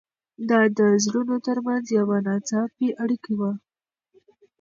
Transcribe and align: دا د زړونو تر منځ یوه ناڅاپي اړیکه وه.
دا 0.49 0.61
د 0.77 0.79
زړونو 1.03 1.35
تر 1.47 1.57
منځ 1.65 1.85
یوه 1.99 2.17
ناڅاپي 2.27 2.89
اړیکه 3.03 3.31
وه. 3.39 3.51